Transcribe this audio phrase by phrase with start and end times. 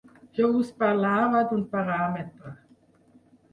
[0.37, 2.57] Jo us parlava d’un paràmetre.